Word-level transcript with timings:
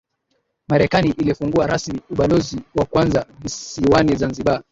Marekani 0.67 1.09
ilifungua 1.09 1.67
rasmi 1.67 1.99
ubalozi 2.09 2.61
wa 2.75 2.85
kwanza 2.85 3.25
visiwani 3.39 4.15
Zanzibar 4.15 4.59